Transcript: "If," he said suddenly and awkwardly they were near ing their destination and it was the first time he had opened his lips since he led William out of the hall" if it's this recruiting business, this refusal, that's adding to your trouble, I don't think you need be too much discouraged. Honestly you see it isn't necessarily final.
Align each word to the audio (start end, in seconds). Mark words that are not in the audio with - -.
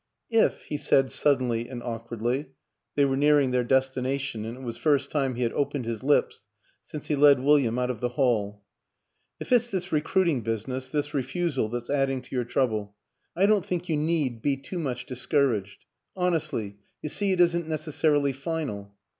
"If," 0.31 0.63
he 0.63 0.77
said 0.77 1.11
suddenly 1.11 1.69
and 1.69 1.83
awkwardly 1.83 2.47
they 2.95 3.05
were 3.05 3.15
near 3.15 3.39
ing 3.39 3.51
their 3.51 3.63
destination 3.63 4.45
and 4.45 4.57
it 4.57 4.61
was 4.63 4.73
the 4.73 4.81
first 4.81 5.11
time 5.11 5.35
he 5.35 5.43
had 5.43 5.53
opened 5.53 5.85
his 5.85 6.01
lips 6.01 6.45
since 6.83 7.05
he 7.05 7.15
led 7.15 7.39
William 7.43 7.77
out 7.77 7.91
of 7.91 7.99
the 7.99 8.09
hall" 8.09 8.63
if 9.39 9.51
it's 9.51 9.69
this 9.69 9.91
recruiting 9.91 10.41
business, 10.41 10.89
this 10.89 11.13
refusal, 11.13 11.69
that's 11.69 11.91
adding 11.91 12.23
to 12.23 12.35
your 12.35 12.45
trouble, 12.45 12.95
I 13.35 13.45
don't 13.45 13.63
think 13.63 13.89
you 13.89 13.95
need 13.95 14.41
be 14.41 14.57
too 14.57 14.79
much 14.79 15.05
discouraged. 15.05 15.85
Honestly 16.17 16.77
you 17.03 17.09
see 17.09 17.31
it 17.31 17.39
isn't 17.39 17.67
necessarily 17.67 18.33
final. 18.33 18.95